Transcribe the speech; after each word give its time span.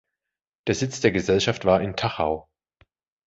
Der 0.65 0.73
Sitz 0.73 0.99
der 1.01 1.11
Gesellschaft 1.11 1.63
war 1.63 1.79
in 1.79 1.95
Tachau. 1.95 2.49